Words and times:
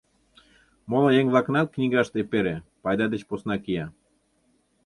Моло 0.89 1.09
еҥ-влакынат 1.19 1.67
книгашт 1.73 2.13
эпере, 2.21 2.55
пайда 2.83 3.05
деч 3.13 3.21
посна 3.29 3.55
кия. 3.63 3.85